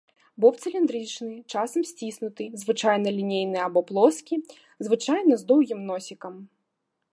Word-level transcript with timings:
Боб 0.43 0.55
цыліндрычны, 0.67 1.29
часам 1.55 1.81
сціснуты, 1.89 2.47
звычайна 2.63 3.09
лінейны 3.19 3.59
або 3.67 3.79
плоскі, 3.93 4.35
звычайна 4.87 5.33
з 5.43 5.49
доўгім 5.55 5.79
носікам. 5.91 6.33